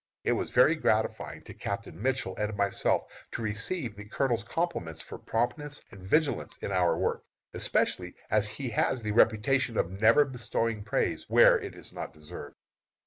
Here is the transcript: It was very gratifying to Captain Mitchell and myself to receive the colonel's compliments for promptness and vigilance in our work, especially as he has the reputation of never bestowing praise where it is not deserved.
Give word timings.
It 0.23 0.31
was 0.31 0.49
very 0.49 0.73
gratifying 0.73 1.43
to 1.43 1.53
Captain 1.53 2.01
Mitchell 2.01 2.35
and 2.37 2.57
myself 2.57 3.03
to 3.33 3.43
receive 3.43 3.95
the 3.95 4.05
colonel's 4.05 4.43
compliments 4.43 4.99
for 4.99 5.19
promptness 5.19 5.83
and 5.91 6.01
vigilance 6.01 6.57
in 6.57 6.71
our 6.71 6.97
work, 6.97 7.23
especially 7.53 8.15
as 8.31 8.47
he 8.47 8.69
has 8.71 9.03
the 9.03 9.11
reputation 9.11 9.77
of 9.77 10.01
never 10.01 10.25
bestowing 10.25 10.83
praise 10.83 11.29
where 11.29 11.59
it 11.59 11.75
is 11.75 11.93
not 11.93 12.15
deserved. 12.15 12.55